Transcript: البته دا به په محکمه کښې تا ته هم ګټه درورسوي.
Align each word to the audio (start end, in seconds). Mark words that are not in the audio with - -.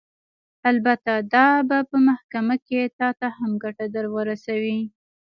البته 0.69 1.13
دا 1.33 1.47
به 1.67 1.77
په 1.89 1.97
محکمه 2.07 2.55
کښې 2.67 2.83
تا 2.99 3.09
ته 3.19 3.27
هم 3.37 3.51
ګټه 3.63 3.85
درورسوي. 3.95 4.79